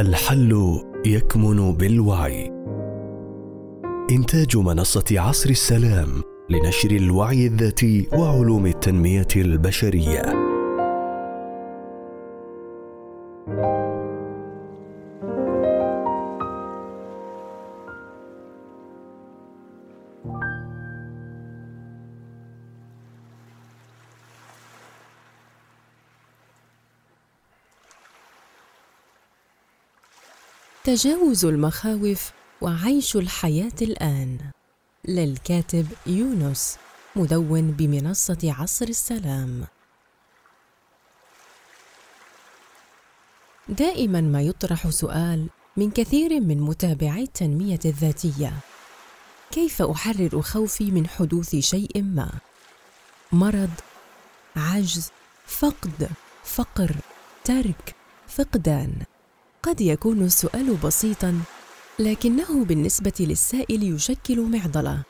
الحل 0.00 0.80
يكمن 1.06 1.72
بالوعي. 1.72 2.52
إنتاج 4.10 4.56
منصة 4.56 5.04
عصر 5.20 5.50
السلام 5.50 6.08
لنشر 6.50 6.90
الوعي 6.90 7.46
الذاتي 7.46 8.08
وعلوم 8.12 8.66
التنمية 8.66 9.28
البشرية. 9.36 10.22
تجاوز 30.88 31.44
المخاوف 31.44 32.30
وعيش 32.60 33.16
الحياة 33.16 33.72
الآن. 33.82 34.38
للكاتب 35.08 35.86
يونس 36.06 36.78
مدون 37.16 37.70
بمنصة 37.70 38.38
عصر 38.58 38.86
السلام. 38.88 39.66
دائما 43.68 44.20
ما 44.20 44.42
يطرح 44.42 44.90
سؤال 44.90 45.48
من 45.76 45.90
كثير 45.90 46.40
من 46.40 46.60
متابعي 46.60 47.22
التنمية 47.22 47.80
الذاتية. 47.84 48.52
كيف 49.50 49.82
أحرر 49.82 50.42
خوفي 50.42 50.90
من 50.90 51.06
حدوث 51.08 51.56
شيء 51.56 52.02
ما؟ 52.02 52.30
مرض، 53.32 53.70
عجز، 54.56 55.10
فقد، 55.46 56.08
فقر، 56.44 56.96
ترك، 57.44 57.94
فقدان. 58.28 59.02
قد 59.62 59.80
يكون 59.80 60.22
السؤال 60.22 60.76
بسيطا 60.76 61.40
لكنه 61.98 62.64
بالنسبة 62.64 63.12
للسائل 63.20 63.94
يشكل 63.94 64.40
معضلة. 64.40 65.02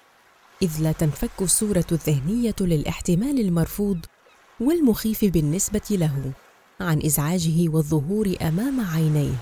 إذ 0.63 0.71
لا 0.81 0.93
تنفك 0.93 1.31
الصورة 1.41 1.85
الذهنية 1.93 2.55
للاحتمال 2.61 3.41
المرفوض 3.41 3.99
والمخيف 4.61 5.25
بالنسبة 5.25 5.81
له 5.91 6.33
عن 6.81 7.03
إزعاجه 7.03 7.69
والظهور 7.69 8.37
أمام 8.43 8.81
عينيه. 8.81 9.35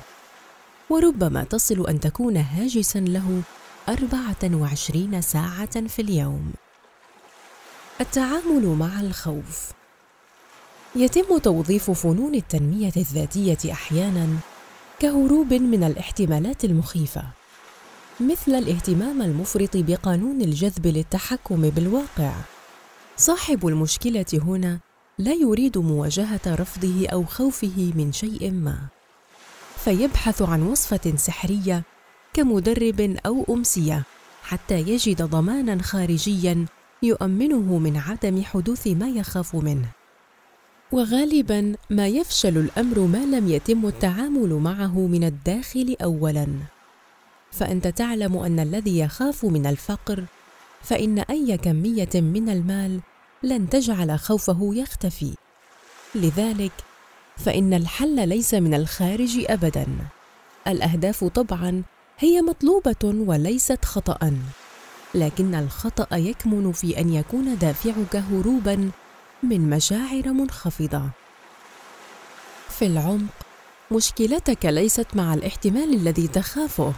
وربما 0.90 1.44
تصل 1.44 1.86
أن 1.86 2.00
تكون 2.00 2.36
هاجسا 2.36 2.98
له 2.98 3.42
أربعة 3.88 4.60
وعشرين 4.60 5.22
ساعة 5.22 5.86
في 5.86 6.02
اليوم. 6.02 6.52
التعامل 8.00 8.66
مع 8.66 9.00
الخوف 9.00 9.70
يتم 10.96 11.38
توظيف 11.38 11.90
فنون 11.90 12.34
التنمية 12.34 12.92
الذاتية 12.96 13.72
أحيانا 13.72 14.28
كهروب 15.00 15.54
من 15.54 15.84
الاحتمالات 15.84 16.64
المخيفة. 16.64 17.22
مثل 18.20 18.54
الاهتمام 18.54 19.22
المفرط 19.22 19.76
بقانون 19.76 20.40
الجذب 20.40 20.86
للتحكم 20.86 21.70
بالواقع. 21.70 22.32
صاحب 23.16 23.66
المشكلة 23.66 24.26
هنا 24.32 24.78
لا 25.18 25.32
يريد 25.32 25.78
مواجهة 25.78 26.40
رفضه 26.46 27.08
أو 27.08 27.24
خوفه 27.24 27.92
من 27.96 28.12
شيء 28.12 28.50
ما. 28.50 28.78
فيبحث 29.76 30.42
عن 30.42 30.62
وصفة 30.62 31.16
سحرية 31.16 31.82
كمدرب 32.34 33.16
أو 33.26 33.46
أمسية 33.50 34.02
حتى 34.42 34.80
يجد 34.80 35.22
ضمانا 35.22 35.82
خارجيا 35.82 36.66
يؤمنه 37.02 37.78
من 37.78 37.96
عدم 37.96 38.42
حدوث 38.42 38.86
ما 38.86 39.08
يخاف 39.08 39.54
منه. 39.54 39.88
وغالبا 40.92 41.74
ما 41.90 42.08
يفشل 42.08 42.58
الأمر 42.58 43.00
ما 43.00 43.18
لم 43.18 43.48
يتم 43.48 43.86
التعامل 43.86 44.54
معه 44.54 44.98
من 44.98 45.24
الداخل 45.24 45.96
اولا. 46.02 46.46
فأنت 47.50 47.88
تعلم 47.88 48.36
أن 48.36 48.60
الذي 48.60 48.98
يخاف 48.98 49.44
من 49.44 49.66
الفقر 49.66 50.24
فإن 50.82 51.18
أي 51.18 51.58
كمية 51.58 52.08
من 52.14 52.48
المال 52.48 53.00
لن 53.42 53.68
تجعل 53.68 54.18
خوفه 54.18 54.70
يختفي. 54.74 55.34
لذلك 56.14 56.72
فإن 57.36 57.74
الحل 57.74 58.28
ليس 58.28 58.54
من 58.54 58.74
الخارج 58.74 59.44
ابدا. 59.48 59.86
الأهداف 60.66 61.24
طبعا 61.24 61.82
هي 62.18 62.42
مطلوبة 62.42 63.04
وليست 63.04 63.84
خطا 63.84 64.38
لكن 65.14 65.54
الخطأ 65.54 66.16
يكمن 66.16 66.72
في 66.72 67.00
أن 67.00 67.12
يكون 67.12 67.58
دافعك 67.58 68.16
هروبا 68.16 68.90
من 69.48 69.70
مشاعر 69.70 70.32
منخفضة. 70.32 71.02
في 72.68 72.86
العمق 72.86 73.46
مشكلتك 73.90 74.66
ليست 74.66 75.06
مع 75.14 75.34
الاحتمال 75.34 75.94
الذي 75.94 76.28
تخافه 76.28 76.92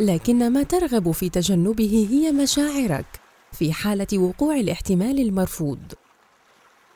لكن 0.00 0.52
ما 0.52 0.62
ترغب 0.62 1.10
في 1.10 1.28
تجنبه 1.28 2.08
هي 2.10 2.32
مشاعرك 2.32 3.06
في 3.52 3.72
حالة 3.72 4.18
وقوع 4.18 4.56
الاحتمال 4.56 5.20
المرفوض. 5.20 5.92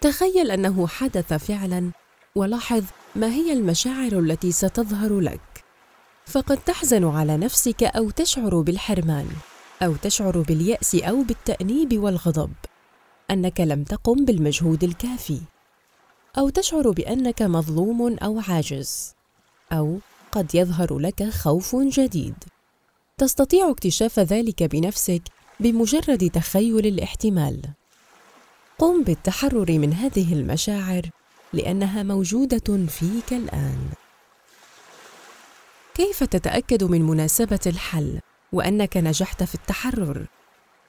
تخيل 0.00 0.50
أنه 0.50 0.86
حدث 0.86 1.32
فعلا 1.32 1.90
ولاحظ 2.34 2.84
ما 3.16 3.26
هي 3.26 3.52
المشاعر 3.52 4.18
التي 4.18 4.52
ستظهر 4.52 5.20
لك. 5.20 5.64
فقد 6.26 6.56
تحزن 6.56 7.04
على 7.04 7.36
نفسك 7.36 7.82
أو 7.82 8.10
تشعر 8.10 8.60
بالحرمان 8.60 9.28
أو 9.82 9.94
تشعر 10.02 10.38
باليأس 10.38 10.94
أو 10.94 11.22
بالتأنيب 11.22 11.98
والغضب. 11.98 12.52
أنك 13.30 13.60
لم 13.60 13.84
تقم 13.84 14.24
بالمجهود 14.24 14.84
الكافي 14.84 15.40
أو 16.38 16.48
تشعر 16.48 16.90
بأنك 16.90 17.42
مظلوم 17.42 18.18
أو 18.18 18.40
عاجز 18.48 19.14
أو 19.72 19.98
قد 20.32 20.54
يظهر 20.54 20.98
لك 20.98 21.28
خوف 21.28 21.76
جديد. 21.76 22.34
تستطيع 23.18 23.70
اكتشاف 23.70 24.18
ذلك 24.18 24.62
بنفسك 24.62 25.22
بمجرد 25.60 26.30
تخيل 26.30 26.86
الاحتمال. 26.86 27.62
قم 28.78 29.02
بالتحرر 29.02 29.72
من 29.72 29.92
هذه 29.92 30.32
المشاعر 30.32 31.02
لأنها 31.52 32.02
موجودة 32.02 32.86
فيك 32.86 33.32
الآن. 33.32 33.88
كيف 35.94 36.24
تتأكد 36.24 36.84
من 36.84 37.02
مناسبة 37.02 37.60
الحل 37.66 38.20
وأنك 38.52 38.96
نجحت 38.96 39.42
في 39.42 39.54
التحرر؟ 39.54 40.26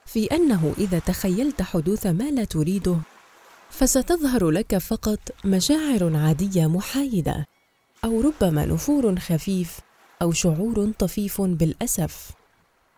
في 0.05 0.25
أنه 0.25 0.73
إذا 0.77 0.99
تخيلت 0.99 1.61
حدوث 1.61 2.05
ما 2.05 2.31
لا 2.31 2.43
تريده 2.43 2.97
فستظهر 3.69 4.49
لك 4.49 4.77
فقط 4.77 5.19
مشاعر 5.45 6.17
عادية 6.17 6.67
محايدة 6.67 7.47
أو 8.03 8.21
ربما 8.21 8.65
نفور 8.65 9.19
خفيف 9.19 9.79
أو 10.21 10.31
شعور 10.31 10.91
طفيف 10.99 11.41
بالأسف. 11.41 12.31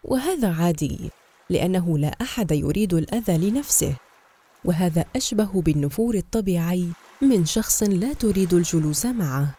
وهذا 0.04 0.54
عادي 0.54 1.12
لأنه 1.50 1.98
لا 1.98 2.16
أحد 2.22 2.52
يريد 2.52 2.94
الأذى 2.94 3.50
لنفسه. 3.50 3.96
وهذا 4.66 5.06
أشبه 5.16 5.62
بالنفور 5.62 6.16
الطبيعي 6.16 6.90
من 7.22 7.46
شخص 7.46 7.84
لا 7.84 8.14
تريد 8.14 8.54
الجلوس 8.54 9.06
معه. 9.06 9.56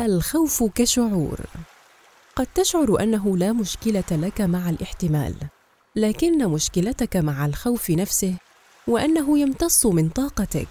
الخوف 0.00 0.64
كشعور. 0.74 1.40
قد 2.36 2.46
تشعر 2.54 3.02
أنه 3.02 3.36
لا 3.36 3.52
مشكلة 3.52 4.04
لك 4.10 4.40
مع 4.40 4.70
الاحتمال. 4.70 5.34
لكن 5.96 6.48
مشكلتك 6.48 7.16
مع 7.16 7.46
الخوف 7.46 7.90
نفسه 7.90 8.34
وأنه 8.86 9.38
يمتص 9.38 9.86
من 9.86 10.08
طاقتك 10.08 10.68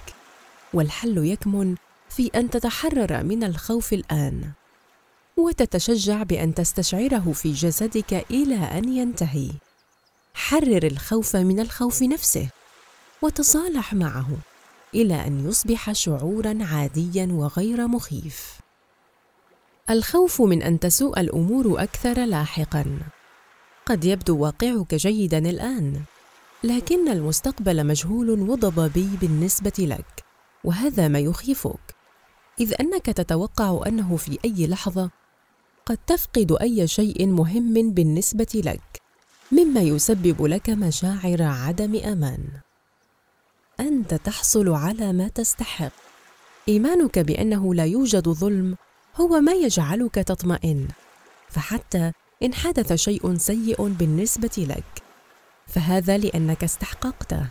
والحل 0.73 1.17
يكمن 1.17 1.75
في 2.09 2.31
أن 2.35 2.49
تتحرر 2.49 3.23
من 3.23 3.43
الخوف 3.43 3.93
الآن 3.93 4.51
وتتشجع 5.37 6.23
بأن 6.23 6.53
تستشعره 6.53 7.31
في 7.31 7.51
جسدك 7.51 8.25
إلى 8.31 8.55
أن 8.55 8.89
ينتهي. 8.89 9.49
حرر 10.33 10.83
الخوف 10.83 11.35
من 11.35 11.59
الخوف 11.59 12.01
نفسه 12.01 12.49
وتصالح 13.21 13.93
معه 13.93 14.27
إلى 14.95 15.27
أن 15.27 15.49
يصبح 15.49 15.91
شعورا 15.91 16.57
عاديا 16.61 17.27
وغير 17.31 17.87
مخيف. 17.87 18.59
الخوف 19.89 20.41
من 20.41 20.63
أن 20.63 20.79
تسوء 20.79 21.19
الأمور 21.19 21.83
أكثر 21.83 22.25
لاحقا. 22.25 22.99
قد 23.85 24.05
يبدو 24.05 24.37
واقعك 24.37 24.95
جيدا 24.95 25.37
الآن 25.37 26.01
لكن 26.63 27.09
المستقبل 27.09 27.87
مجهول 27.87 28.29
وضبابي 28.29 29.09
بالنسبة 29.21 29.73
لك 29.79 30.23
وهذا 30.63 31.07
ما 31.07 31.19
يخيفك. 31.19 31.95
إذ 32.59 32.73
أنك 32.79 33.05
تتوقع 33.05 33.79
أنه 33.87 34.17
في 34.17 34.39
أي 34.45 34.67
لحظة 34.67 35.09
قد 35.85 35.97
تفقد 36.07 36.57
أي 36.61 36.87
شيء 36.87 37.27
مهم 37.27 37.91
بالنسبة 37.91 38.61
لك 38.65 39.01
مما 39.51 39.81
يسبب 39.81 40.45
لك 40.45 40.69
مشاعر 40.69 41.41
عدم 41.41 41.95
أمان. 41.95 42.43
أنت 43.79 44.13
تحصل 44.13 44.69
على 44.69 45.13
ما 45.13 45.27
تستحق. 45.27 45.91
إيمانك 46.67 47.19
بأنه 47.19 47.73
لا 47.73 47.85
يوجد 47.85 48.29
ظلم 48.29 48.75
هو 49.15 49.39
ما 49.39 49.53
يجعلك 49.53 50.15
تطمئن 50.15 50.87
فحتى 51.49 52.11
إن 52.43 52.53
حدث 52.53 52.93
شيء 52.93 53.37
سيء 53.37 53.87
بالنسبة 53.87 54.51
لك 54.57 55.03
فهذا 55.67 56.17
لأنك 56.17 56.63
استحققته. 56.63 57.47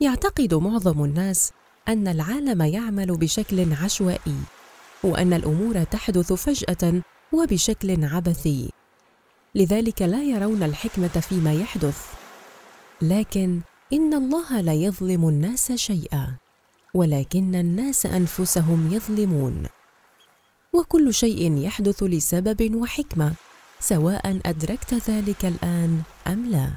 يعتقد 0.00 0.54
معظم 0.54 1.04
الناس 1.04 1.52
أن 1.88 2.08
العالم 2.08 2.62
يعمل 2.62 3.16
بشكل 3.16 3.72
عشوائي 3.72 4.36
وأن 5.04 5.32
الأمور 5.32 5.84
تحدث 5.84 6.32
فجأة 6.32 7.02
وبشكل 7.32 8.04
عبثي. 8.04 8.70
لذلك 9.54 10.02
لا 10.02 10.22
يرون 10.22 10.62
الحكمة 10.62 11.08
فيما 11.08 11.52
يحدث. 11.52 12.06
لكن 13.02 13.60
إن 13.92 14.14
الله 14.14 14.60
لا 14.60 14.72
يظلم 14.72 15.28
الناس 15.28 15.72
شيئا 15.72 16.34
ولكن 16.94 17.54
الناس 17.54 18.06
أنفسهم 18.06 18.92
يظلمون. 18.92 19.66
وكل 20.72 21.14
شيء 21.14 21.56
يحدث 21.58 22.02
لسبب 22.02 22.74
وحكمة. 22.74 23.32
سواء 23.80 24.40
أدركت 24.46 24.94
ذلك 24.94 25.44
الآن 25.44 26.02
أم 26.26 26.50
لا. 26.50 26.70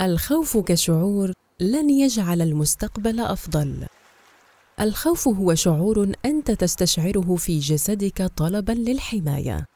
الخوف 0.00 0.56
كشعور 0.56 1.32
لن 1.60 1.90
يجعل 1.90 2.42
المستقبل 2.42 3.20
أفضل. 3.20 3.86
الخوف 4.80 5.28
هو 5.28 5.54
شعور 5.54 6.12
أنت 6.24 6.50
تستشعره 6.50 7.36
في 7.36 7.58
جسدك 7.58 8.30
طلبا 8.36 8.72
للحماية 8.72 9.66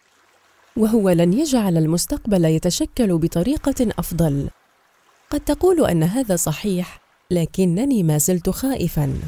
وهو 0.77 1.11
لن 1.11 1.33
يجعل 1.33 1.77
المستقبل 1.77 2.45
يتشكل 2.45 3.19
بطريقة 3.19 3.89
أفضل. 3.99 4.49
قد 5.31 5.41
تقول 5.41 5.87
أن 5.87 6.03
هذا 6.03 6.37
صحيح 6.37 7.01
لكنني 7.31 8.03
ما 8.03 8.19
زلت 8.19 8.51
خائفا. 8.51 9.21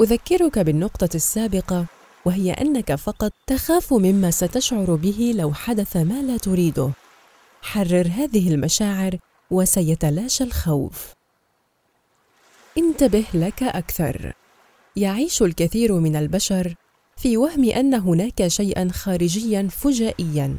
أذكرك 0.00 0.58
بالنقطة 0.58 1.08
السابقة 1.14 1.86
وهي 2.26 2.52
أنك 2.52 2.94
فقط 2.94 3.32
تخاف 3.46 3.92
مما 3.92 4.30
ستشعر 4.30 4.94
به 4.94 5.32
لو 5.36 5.52
حدث 5.52 5.96
ما 5.96 6.22
لا 6.22 6.36
تريده. 6.36 6.90
حرر 7.62 8.06
هذه 8.06 8.54
المشاعر 8.54 9.18
وسيتلاشى 9.50 10.44
الخوف. 10.44 11.14
انتبه 12.78 13.24
لك 13.34 13.62
أكثر. 13.62 14.32
يعيش 14.96 15.42
الكثير 15.42 15.92
من 15.92 16.16
البشر 16.16 16.74
في 17.16 17.36
وهم 17.36 17.64
أن 17.64 17.94
هناك 17.94 18.48
شيئا 18.48 18.88
خارجيا 18.92 19.68
فجائيا. 19.70 20.56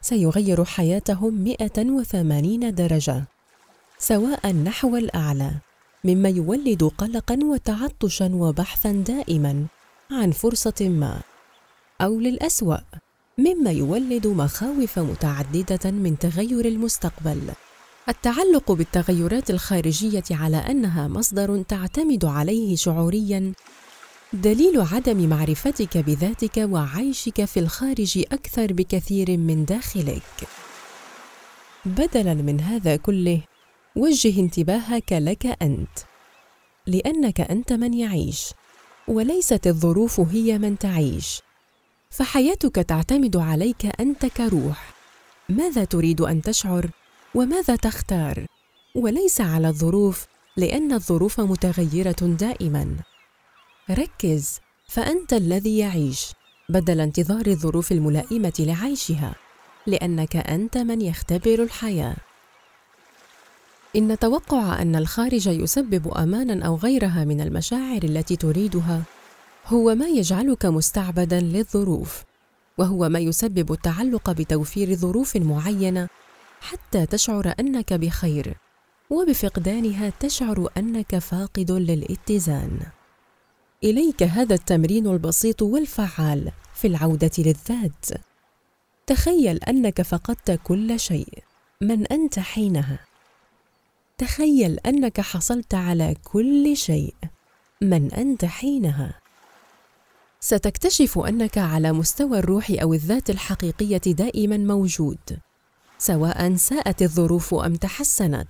سيغير 0.00 0.64
حياتهم 0.64 1.44
180 1.44 2.74
درجة 2.74 3.24
سواء 3.98 4.52
نحو 4.52 4.96
الأعلى 4.96 5.50
مما 6.04 6.28
يولد 6.28 6.84
قلقا 6.84 7.38
وتعطشا 7.42 8.30
وبحثا 8.32 8.92
دائما. 8.92 9.66
عن 10.10 10.30
فرصة 10.30 10.74
ما 10.80 11.20
أو 12.00 12.20
للأسوأ 12.20 12.78
مما 13.38 13.70
يولد 13.70 14.26
مخاوف 14.26 14.98
متعددة 14.98 15.90
من 15.90 16.18
تغير 16.18 16.64
المستقبل. 16.64 17.52
التعلق 18.08 18.72
بالتغيرات 18.72 19.50
الخارجية 19.50 20.24
على 20.30 20.56
أنها 20.56 21.08
مصدر 21.08 21.62
تعتمد 21.62 22.24
عليه 22.24 22.76
شعوريا 22.76 23.52
دليل 24.32 24.80
عدم 24.80 25.28
معرفتك 25.28 25.98
بذاتك 25.98 26.56
وعيشك 26.56 27.44
في 27.44 27.60
الخارج 27.60 28.24
أكثر 28.32 28.72
بكثير 28.72 29.36
من 29.36 29.64
داخلك. 29.64 30.48
بدلا 31.84 32.34
من 32.34 32.60
هذا 32.60 32.96
كله 32.96 33.40
وجه 33.96 34.40
انتباهك 34.40 35.12
لك 35.12 35.46
أنت 35.62 35.98
لأنك 36.86 37.40
أنت 37.40 37.72
من 37.72 37.94
يعيش. 37.94 38.50
وليست 39.08 39.66
الظروف 39.66 40.20
هي 40.20 40.58
من 40.58 40.78
تعيش. 40.78 41.42
فحياتك 42.10 42.74
تعتمد 42.74 43.36
عليك 43.36 44.00
أنت 44.00 44.26
كروح. 44.26 44.94
ماذا 45.48 45.84
تريد 45.84 46.20
أن 46.20 46.42
تشعر؟ 46.42 46.90
وماذا 47.34 47.76
تختار؟ 47.76 48.46
وليس 48.94 49.40
على 49.40 49.68
الظروف 49.68 50.26
لأن 50.56 50.92
الظروف 50.92 51.40
متغيرة 51.40 52.16
دائما. 52.22 52.96
ركز 53.90 54.60
فأنت 54.88 55.32
الذي 55.32 55.78
يعيش 55.78 56.32
بدل 56.68 57.00
انتظار 57.00 57.46
الظروف 57.46 57.92
الملائمة 57.92 58.52
لعيشها 58.58 59.34
لأنك 59.86 60.36
أنت 60.36 60.78
من 60.78 61.00
يختبر 61.00 61.62
الحياة. 61.62 62.16
إن 63.96 64.18
توقع 64.18 64.82
أن 64.82 64.96
الخارج 64.96 65.46
يسبب 65.46 66.08
امانا 66.16 66.66
أو 66.66 66.76
غيرها 66.76 67.24
من 67.24 67.40
المشاعر 67.40 68.02
التي 68.02 68.36
تريدها 68.36 69.02
هو 69.66 69.94
ما 69.94 70.06
يجعلك 70.06 70.66
مستعبدا 70.66 71.40
للظروف 71.40 72.22
وهو 72.78 73.08
ما 73.08 73.18
يسبب 73.18 73.72
التعلق 73.72 74.30
بتوفير 74.30 74.94
ظروف 74.94 75.36
معينة 75.36 76.08
حتى 76.60 77.06
تشعر 77.06 77.54
أنك 77.60 77.92
بخير 77.92 78.56
وبفقدانها 79.10 80.12
تشعر 80.20 80.68
أنك 80.76 81.18
فاقد 81.18 81.70
للاتزان. 81.70 82.80
إليك 83.84 84.22
هذا 84.22 84.54
التمرين 84.54 85.06
البسيط 85.06 85.62
والفعال 85.62 86.52
في 86.74 86.86
العودة 86.86 87.30
للذات. 87.38 88.06
تخيل 89.06 89.56
أنك 89.56 90.02
فقدت 90.02 90.60
كل 90.64 91.00
شيء 91.00 91.28
من 91.80 92.06
أنت 92.06 92.38
حينها؟ 92.38 93.05
تخيل 94.18 94.78
أنك 94.86 95.20
حصلت 95.20 95.74
على 95.74 96.14
كل 96.24 96.76
شيء. 96.76 97.14
من 97.82 98.12
أنت 98.12 98.44
حينها؟ 98.44 99.20
ستكتشف 100.40 101.18
أنك 101.18 101.58
على 101.58 101.92
مستوى 101.92 102.38
الروح 102.38 102.72
أو 102.82 102.94
الذات 102.94 103.30
الحقيقية 103.30 104.00
دائما 104.06 104.56
موجود 104.56 105.18
سواء 105.98 106.56
ساءت 106.56 107.02
الظروف 107.02 107.54
أم 107.54 107.74
تحسنت. 107.74 108.48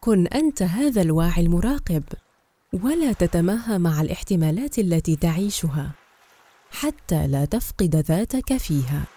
كن 0.00 0.26
أنت 0.26 0.62
هذا 0.62 1.02
الواعي 1.02 1.42
المراقب 1.42 2.02
ولا 2.72 3.12
تتماهى 3.12 3.78
مع 3.78 4.00
الاحتمالات 4.00 4.78
التي 4.78 5.16
تعيشها 5.16 5.90
حتى 6.70 7.26
لا 7.26 7.44
تفقد 7.44 7.96
ذاتك 7.96 8.56
فيها. 8.56 9.13